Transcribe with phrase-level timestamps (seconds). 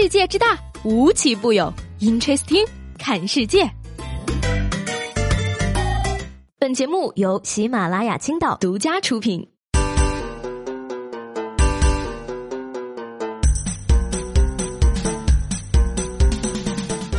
[0.00, 1.74] 世界之大，无奇不有。
[1.98, 2.64] Interesting，
[3.00, 3.68] 看世界。
[6.56, 9.44] 本节目由喜马拉雅青岛独家出品。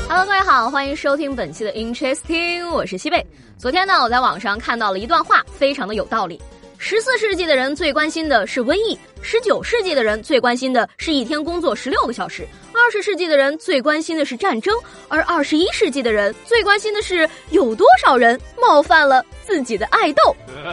[0.07, 3.27] Hello，各位好，欢迎收听本期的 Interesting，我是西贝。
[3.57, 6.39] 昨天呢，我在网上看到了一段话，非常的有道理。
[6.81, 12.47] 十四世纪的人最关心的是瘟疫，十九世纪的人最关心的是一天工作十六个小时，
[12.89, 14.75] 二十世纪的人最关心的是战争，
[15.09, 20.35] 而二十一世纪的人最关心的是有多少人冒犯了自己的爱豆。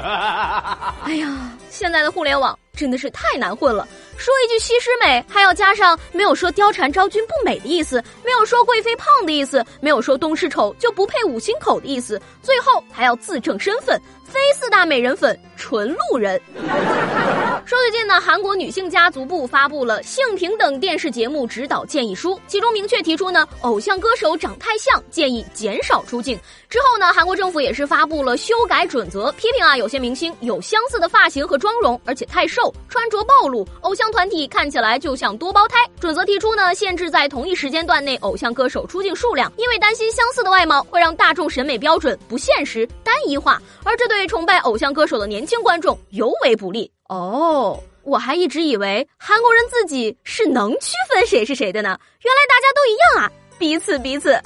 [1.05, 3.87] 哎呀，现在的互联网真的是太难混了。
[4.17, 14.01] 说一句西施美，还要加上没有说貂蝉昭君不美的意思，没有说贵妃胖的意思，没有说东施丑就不配五星口的意思，最后还要自证身份。
[14.27, 16.39] 非四大美人粉，纯路人。
[17.65, 26.39] 说最近呢，韩国女性家族部发布了性平等电视节目指导建议书，其中明确提出呢，偶像歌手长太像，建议减少出镜。
[26.69, 35.77] 之后呢，韩国政府也是发布了修改准则，批评啊有些明星有相似的发型和妆容，而且太瘦，穿着暴露，偶像团体看起来就像多胞胎。
[36.01, 44.17] 准则提出呢，限制在同一时间段内偶像歌手出镜数量，因为担心相似的外貌会让大众审美标准不现实、单一化，而这对。
[44.17, 47.79] 对崇拜偶像歌手的年轻观众尤为不利哦！
[48.03, 53.31] 我还一直以为韩国人自己是能区分谁是谁的呢，原来大家都一样啊！
[53.59, 54.39] 彼此彼此。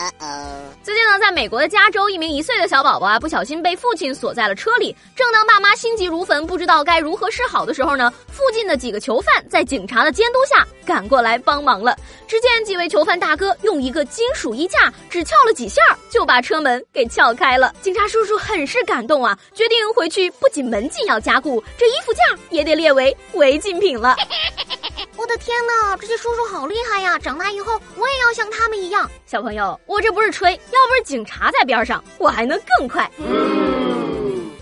[0.83, 4.95] 最近呢，在美国的加州，一名一岁的小宝宝啊，不小心被父亲锁在了车里。
[5.15, 11.97] 正当爸妈心急如焚，不知道该如何是好的时候呢，附近的几个囚犯在警察的监督下赶过来帮忙了。
[12.27, 17.75] 只见几位囚犯大哥用一个金属衣架，只撬了几下就把车门给撬开了。
[17.83, 24.17] 警察叔叔很是感动啊，决定回去不仅门禁要加固，这衣服架也得列为违禁品了。
[25.21, 27.19] 我的天哪，这些叔叔好厉害呀！
[27.19, 29.09] 长大以后我也要像他们一样。
[29.27, 33.11] 小朋友，我这不是吹，要不是警察在边上，我还能更快。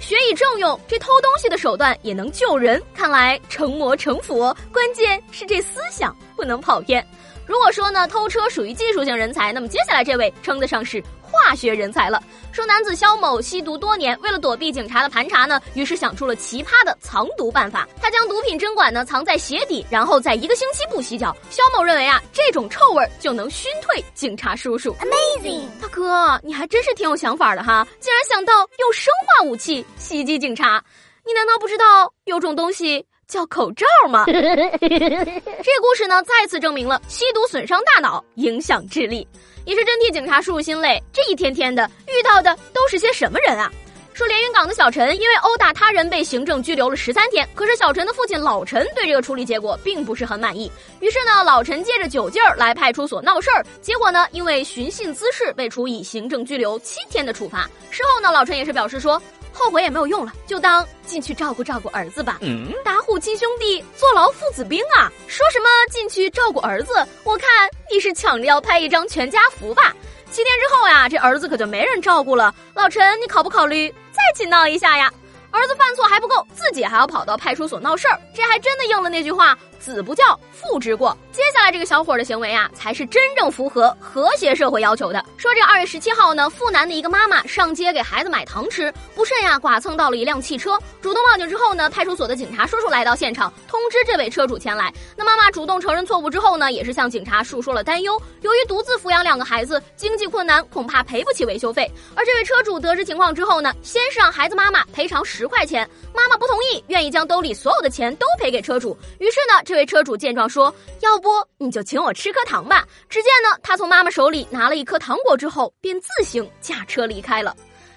[0.00, 2.82] 学以致用，这偷东西的手段也能救人。
[2.92, 7.06] 看来成魔成佛，关键是这思想不能跑偏。
[7.46, 11.00] 如果说呢，偷车属于技术性人才，那么接下来这位称得上是。
[11.30, 12.22] 化学人才了。
[12.50, 17.88] 说男子肖某吸毒多年，为了躲避警察的盘查呢，于是想出了奇葩的藏毒办法。
[18.00, 21.36] 他将毒品针管呢藏在鞋底，然后在一个星期不洗脚。
[21.50, 24.96] 肖某认为啊，这种臭味就能熏退警察叔叔。
[24.96, 30.82] Amazing，大哥，你还真是挺有想法的哈，竟然想到用生化武器袭击警察。
[31.24, 34.24] 你难道不知道有种东西叫口罩吗？
[34.80, 39.28] 这故事呢，再次证明了吸毒损伤大脑，影响智力。
[39.68, 43.70] 也是真替警察叔叔心累，这一天天的遇到的都是些什么人啊？
[44.14, 57.68] 说连云港的小陈因为殴打他人被行政拘留了十三天，可是小陈的父亲老陈对这个处理结果并不是很满意，于是呢，老陈借着酒劲儿来派出所闹事儿，结果呢，因为寻衅滋事被处以行政拘留七天的处罚。
[57.90, 59.22] 事后呢，老陈也是表示说。
[59.58, 62.38] 后悔也没有用了，就当进去照顾照顾儿子吧。
[62.84, 65.10] 打虎亲兄弟，坐牢父子兵啊！
[65.26, 66.94] 说什么进去照顾儿子？
[67.24, 67.48] 我看
[67.90, 69.94] 你是抢着要拍一张全家福吧。
[70.30, 72.54] 七天之后呀，这儿子可就没人照顾了。
[72.74, 75.12] 老陈，你考不考虑再去闹一下呀？
[75.50, 79.58] 儿子犯错还不够，自己还要跑到派出所闹事儿，这还真的应了那句话。
[79.78, 81.16] 子不教，父之过。
[81.32, 85.24] 接下来这个小伙的行为啊，才是真正符合和谐社会要求的。
[85.36, 90.78] 说这二月十七号呢，富南的一个妈妈上街给孩子买糖吃，不慎呀剐蹭到了一辆汽车。
[91.00, 94.92] 主动报警之后呢，派出所的警察叔叔来到现场，通知这位车主前来。
[95.16, 98.20] 那妈妈主动承认错误之后呢，也是向警察述说了担忧。
[98.40, 101.90] 由于独自抚养两个孩子，经济困难，恐怕赔不起维修费。
[102.14, 108.96] 而这位车主得知情况之后呢，先是让孩子妈妈赔偿十块钱，妈妈不同意，愿意将兜里所有的钱都赔给车主。
[109.18, 117.54] 于是呢，这位车主见状说：“要不你就请我吃颗糖吧。”只见呢，他从妈妈手里拿了一颗糖果之后，便自行驾车离开了。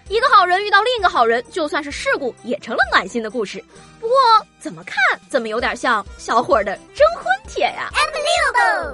[0.09, 3.63] 一个好人遇到另一个好人，就算是事故也成了暖心的故事。
[4.01, 4.17] 不过
[4.59, 4.97] 怎么看
[5.29, 7.89] 怎么有点像小伙的征婚帖呀。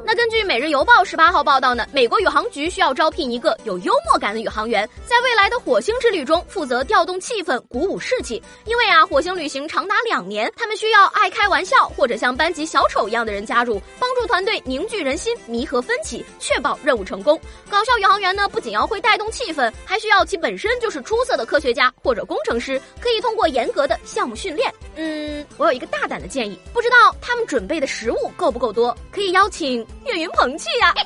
[0.06, 8.42] 那根据《每日邮报》十八号报道呢，美国宇航局需要招聘一个有幽默感的宇航员，在未来的火星之旅中负责调动气氛、鼓舞士气。
[8.66, 17.40] 因为啊，火星旅行长达两年，他们需要爱开玩笑或者像班级小丑一样的人加入，帮助团队凝聚人心、弥合分歧，确保任务成功。
[17.70, 24.74] 搞笑宇航员呢，不仅要会带动气氛，还需要其本身就是出色的科学家或者工程师，可以通过严格的项目训练。
[24.96, 30.94] 嗯，我有一个大胆的建议，不知道他们准备的食物够不够多，可以邀请岳云鹏去呀。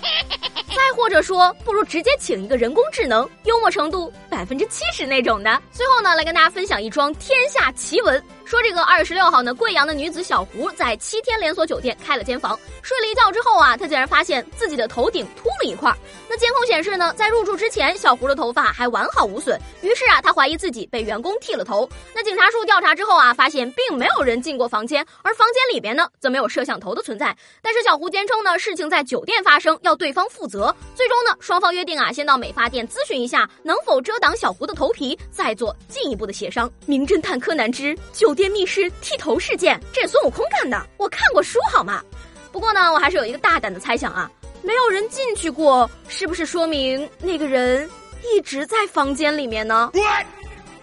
[0.71, 5.61] 再或者说，不如直接请一个人工智能，幽默程度百分之七十那种的。
[5.71, 8.23] 最后呢，来跟大家分享一桩天下奇闻。
[8.45, 15.91] 说这个二月十六号呢，贵阳的女子小胡在七天连锁酒店开了间房，睡了一觉之后啊，她竟然发现自己的头顶秃一块。
[16.29, 19.59] 那监控显示呢，在入住之前，小胡的头发还完好无损。
[19.81, 21.89] 于是啊，他怀疑自己被员工剃了头。
[22.13, 27.35] 那警察叔调查之后啊，发现并没有人进过房间，而房间里边呢，则没有摄像头的存在。
[27.63, 30.73] 但是小胡坚称呢，事情在酒店发生，要对方负责。
[30.93, 36.71] 最终呢，双方约定啊，先到美发店咨询一下能否遮挡小胡的头皮，再做进一步的协商。
[36.85, 38.51] 名侦探柯南之酒店。
[38.51, 40.85] 密室剃头事件，这孙悟空干的。
[40.97, 42.03] 我看过书好吗？
[42.51, 44.29] 不过呢，我还是有一个大胆的猜想啊，
[44.63, 47.89] 没有人进去过，是不是说明那个人
[48.33, 49.91] 一直在房间里面呢？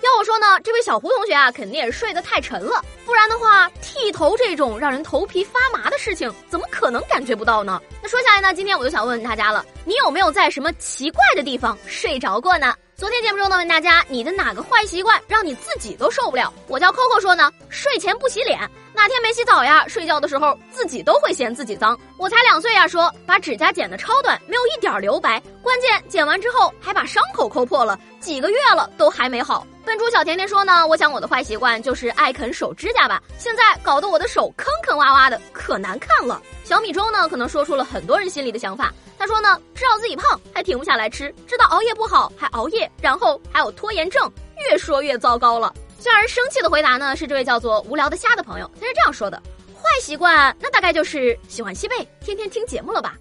[0.00, 7.80] 要我说呢，这位小胡同学啊，肯定也是睡得太沉了，不然的话，剃头这种让人头皮发麻的事情，怎么可能感觉不到呢？
[8.02, 12.74] 那说下来呢，今天我就想问问大家了，你有没有在什么奇怪的地方睡着过呢？
[12.96, 16.52] 昨天节目中呢，问大家你的哪个坏习惯让你自己都受不了？
[16.66, 18.58] 我叫 Coco 说呢，睡前不洗脸，
[18.92, 21.98] 哪天没洗澡呀，睡觉的时候自己都会嫌自己脏。
[22.18, 29.64] 我才两岁呀，说把指甲剪得超短，没有一点留白，关键剪完之后还把伤口抠破了，几个月了都还没好。
[29.88, 36.42] 笨猪小甜甜说呢，我想我的坏习惯就是爱啃手指甲吧，现在搞得我的手坑坑洼洼的，可难看了。
[36.62, 38.92] 小米粥呢，可能说出了很多人心里的想法。
[39.18, 44.30] 他说呢，知道自己胖还停不下来吃，知道熬夜不好还熬夜，然后还有拖延症，
[44.68, 45.72] 越说越糟糕了。
[45.98, 49.42] 最让人生气的回答呢，是这位叫做无聊的虾的朋友，他是这样说的：
[49.74, 53.14] 坏习惯那大概就是喜欢西贝，天天听节目了吧。